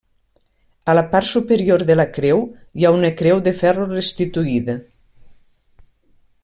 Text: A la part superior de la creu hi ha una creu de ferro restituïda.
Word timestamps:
A 0.93 0.95
la 0.99 1.03
part 1.11 1.29
superior 1.31 1.83
de 1.89 1.97
la 1.99 2.07
creu 2.15 2.41
hi 2.81 2.87
ha 2.89 2.93
una 2.99 3.13
creu 3.21 3.43
de 3.49 3.55
ferro 3.61 3.87
restituïda. 3.93 4.79